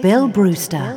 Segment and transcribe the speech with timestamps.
[0.00, 0.96] Bill Brewster.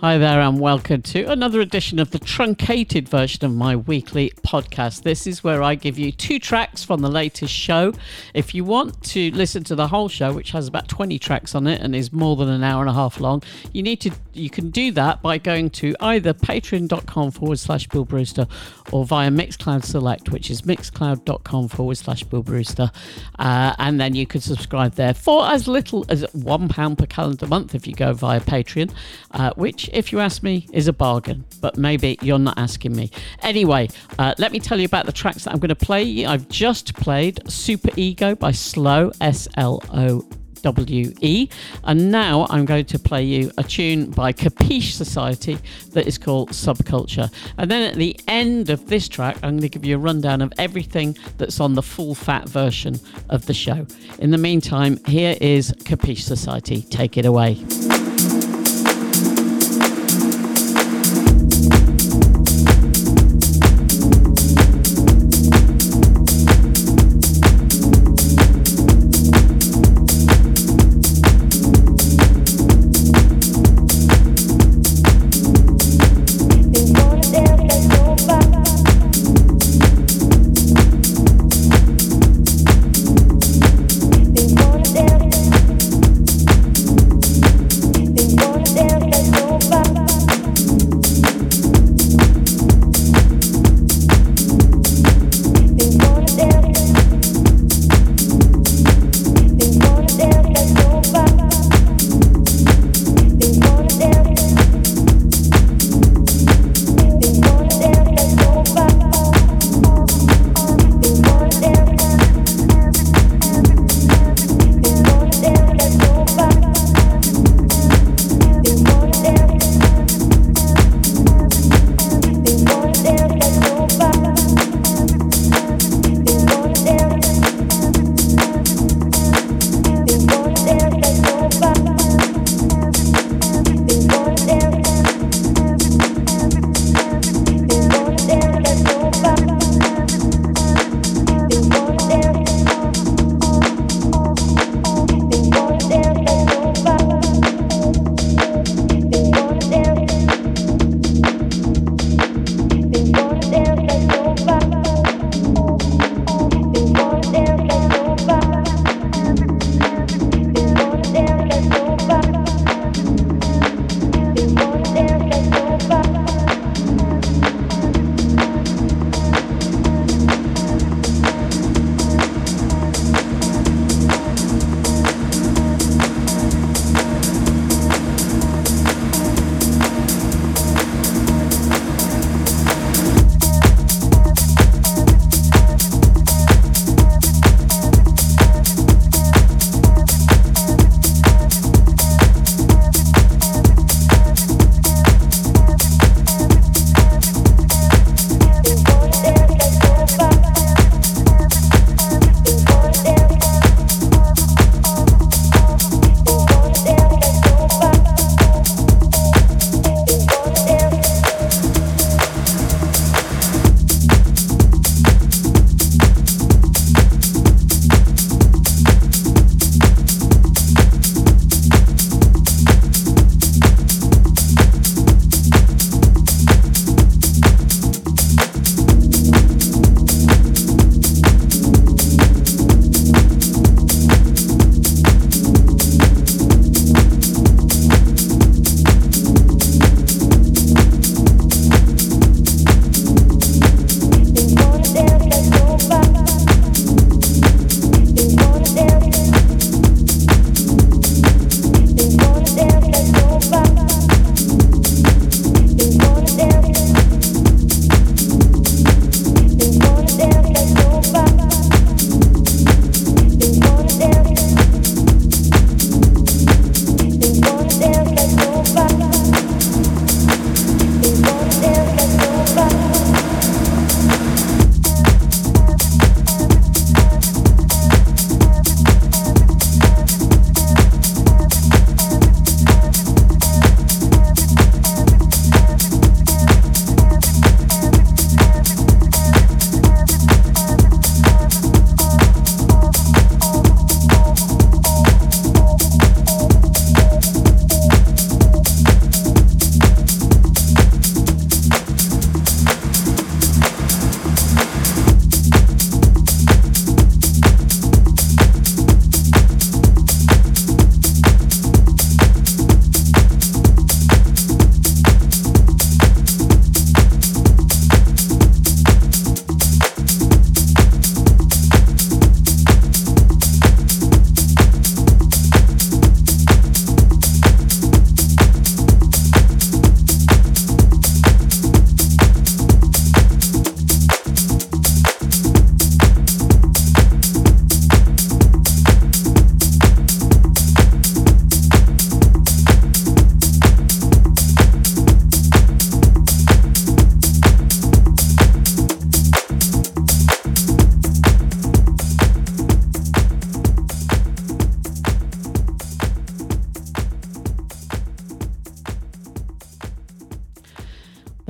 [0.00, 5.02] Hi there, and welcome to another edition of the truncated version of my weekly podcast.
[5.02, 7.92] This is where I give you two tracks from the latest show.
[8.32, 11.66] If you want to listen to the whole show, which has about 20 tracks on
[11.66, 13.42] it and is more than an hour and a half long,
[13.74, 18.04] you need to you can do that by going to either patreon.com forward slash Bill
[18.04, 18.46] Brewster
[18.92, 22.90] or via Mixcloud Select, which is mixcloud.com forward slash Bill Brewster.
[23.38, 27.74] Uh, and then you can subscribe there for as little as £1 per calendar month
[27.74, 28.92] if you go via Patreon,
[29.32, 33.10] uh, which if you ask me, is a bargain, but maybe you're not asking me.
[33.42, 33.88] Anyway,
[34.18, 36.24] uh, let me tell you about the tracks that I'm going to play.
[36.24, 40.26] I've just played Super Ego by Slowe, S L O
[40.62, 41.48] W E.
[41.84, 45.58] And now I'm going to play you a tune by Capiche Society
[45.92, 47.32] that is called Subculture.
[47.58, 50.42] And then at the end of this track, I'm going to give you a rundown
[50.42, 52.98] of everything that's on the full fat version
[53.28, 53.86] of the show.
[54.18, 56.82] In the meantime, here is Capiche Society.
[56.82, 57.54] Take it away.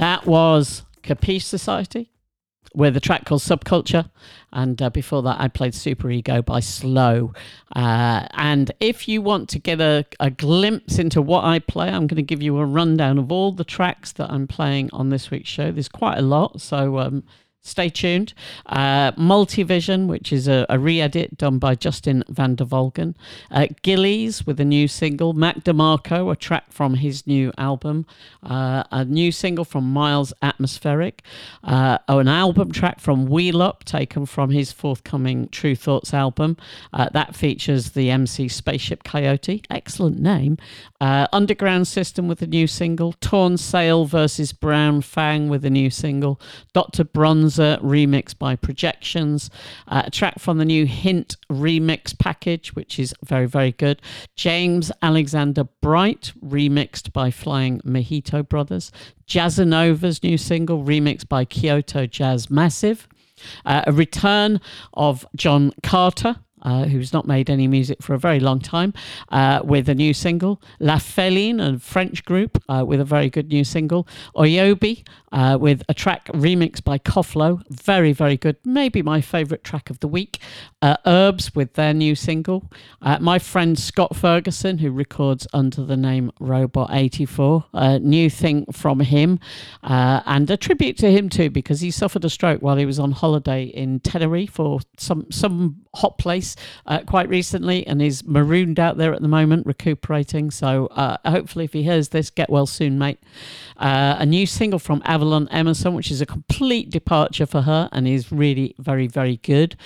[0.00, 2.10] That was Capiche Society
[2.74, 4.10] with a track called Subculture.
[4.50, 7.34] And uh, before that, I played Super Ego by Slowe.
[7.76, 12.06] Uh, and if you want to get a, a glimpse into what I play, I'm
[12.06, 15.30] going to give you a rundown of all the tracks that I'm playing on this
[15.30, 15.70] week's show.
[15.70, 16.62] There's quite a lot.
[16.62, 17.22] So, um,
[17.62, 18.32] Stay tuned.
[18.64, 23.14] Uh, Multivision, which is a, a re edit done by Justin van der Volgen.
[23.50, 25.34] Uh, Gillies with a new single.
[25.34, 28.06] Mac DeMarco, a track from his new album.
[28.42, 31.22] Uh, a new single from Miles Atmospheric.
[31.62, 36.56] Uh, oh, an album track from wheelUp, taken from his forthcoming True Thoughts album.
[36.94, 39.62] Uh, that features the MC Spaceship Coyote.
[39.68, 40.56] Excellent name.
[40.98, 43.12] Uh, Underground System with a new single.
[43.20, 46.40] Torn Sail versus Brown Fang with a new single.
[46.72, 47.04] Dr.
[47.04, 49.50] Bronze remix by Projections,
[49.88, 54.00] uh, a track from the new Hint remix package, which is very, very good.
[54.36, 58.92] James Alexander Bright, remixed by Flying Mojito Brothers.
[59.26, 63.08] Jazzanova's new single, remixed by Kyoto Jazz Massive.
[63.64, 64.60] Uh, a return
[64.94, 68.92] of Jon Carter, uh, who's not made any music for a very long time,
[69.30, 70.60] uh, with a new single.
[70.78, 74.06] La Feline, a French group, uh, with a very good new single.
[74.36, 77.62] Oyobi, uh, with a track remixed by Koflo.
[77.70, 78.56] Very, very good.
[78.64, 80.40] Maybe my favourite track of the week.
[80.82, 82.70] Uh, Herbs, with their new single.
[83.00, 87.64] Uh, my friend Scott Ferguson, who records under the name Robot84.
[87.72, 89.38] A new thing from him.
[89.82, 93.12] and a tribute to him too, because he suffered a stroke while he was on
[93.12, 96.49] holiday in Tenerife or some, some hot place
[96.86, 100.50] uh, quite recently and is marooned out there at the moment, recuperating.
[100.50, 103.18] So uh, hopefully, if he hears this, get well soon, mate.
[103.76, 108.06] Uh, a new single from Avalon Emerson, which is a complete departure for her and
[108.06, 109.76] is really very, very good.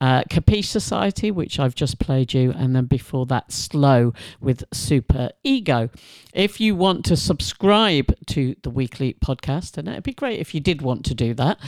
[0.00, 5.30] Uh, Capiche Society, which I've just played you, and then before that, Slowe with Super
[5.44, 5.90] Ego.
[6.32, 10.60] If you want to subscribe to the weekly podcast, and it'd be great if you
[10.60, 11.58] did want to do that,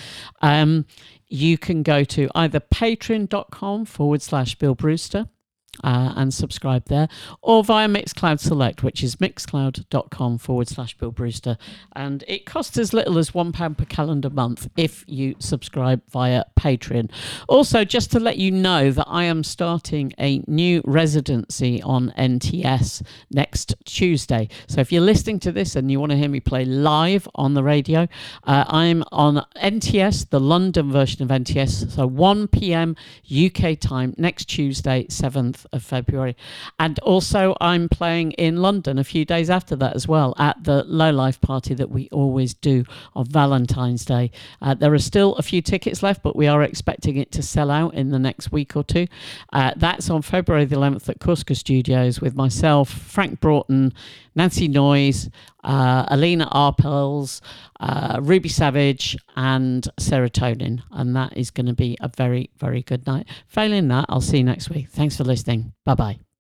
[0.41, 0.87] um,
[1.33, 5.29] you can go to either patreon.com forward slash Bill Brewster
[5.83, 7.09] uh, and subscribe there,
[7.41, 11.57] or via Mixcloud Select, which is mixcloud.com forward slash Bill Brewster.
[11.97, 17.11] And it costs as little as £1 per calendar month if you subscribe via Patreon.
[17.49, 23.03] Also, just to let you know that I am starting a new residency on NTS
[23.31, 24.49] next Tuesday.
[24.69, 27.55] So if you're listening to this and you want to hear me play live on
[27.55, 28.09] the radio,
[28.45, 32.95] uh, I'm on NTS, the London version of NTS, so 1 p.m.
[33.31, 36.37] UK time next Tuesday, 7th of February.
[36.79, 40.85] And also, I'm playing in London a few days after that as well at the
[40.85, 44.31] Low Life party that we always do on Valentine's Day.
[44.61, 47.71] Uh, there are still a few tickets left, but we are expecting it to sell
[47.71, 49.07] out in the next week or two.
[49.53, 53.93] Uh, that's on February the 11th at Corsica Studios with myself, Frank Broughton,
[54.35, 55.29] Nancy Noise,
[55.65, 57.41] uh, Alina Arpels,
[57.81, 60.83] uh, Ruby Savage, and Serotonin.
[60.91, 63.29] And that is going to be a very, very good night.
[63.47, 64.89] Failing that, I'll see you next week.
[64.89, 65.73] Thanks for listening.
[65.85, 66.32] Bye bye.